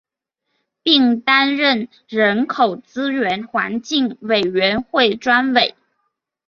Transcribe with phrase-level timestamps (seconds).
[0.81, 5.75] 并担任人口资源环境委员会专委。